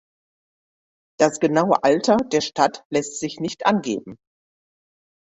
Das 1.19 1.39
genaue 1.39 1.83
Alter 1.83 2.17
der 2.17 2.41
Stadt 2.41 2.81
lässt 2.89 3.19
sich 3.19 3.39
nicht 3.39 3.67
angeben. 3.67 4.17